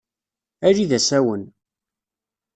[0.67, 1.43] Ali d asawen.